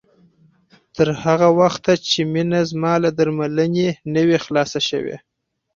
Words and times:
تر 0.95 1.07
هغه 1.23 1.47
وخته 1.59 1.91
چې 2.09 2.19
مينه 2.33 2.59
زما 2.71 2.93
له 3.03 3.09
درملنې 3.17 3.89
نه 4.13 4.21
وي 4.27 4.37
خلاصه 4.45 4.79
شوې 4.89 5.17